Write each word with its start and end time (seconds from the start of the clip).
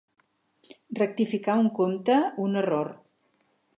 Rectificar 0.99 1.57
un 1.65 1.69
compte, 1.81 2.17
un 2.47 2.59
error. 2.63 2.91